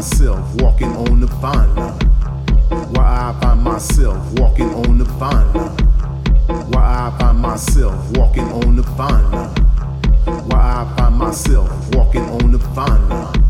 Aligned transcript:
myself 0.00 0.62
walking 0.62 0.88
on 0.96 1.20
the 1.20 1.28
fine 1.42 1.74
line? 1.74 2.00
Why 2.94 3.34
I 3.34 3.38
find 3.42 3.62
myself 3.62 4.16
walking 4.40 4.70
on 4.72 4.96
the 4.96 5.04
fine 5.04 5.52
line? 5.52 5.76
Why 6.70 7.12
I 7.12 7.18
find 7.18 7.38
myself 7.38 8.16
walking 8.16 8.50
on 8.50 8.76
the 8.76 8.82
fine 8.96 9.30
line? 9.30 9.54
Why 10.48 10.58
I 10.58 10.96
find 10.96 11.16
myself 11.16 11.94
walking 11.94 12.22
on 12.22 12.50
the 12.50 12.60
fine 12.74 13.08
line? 13.10 13.49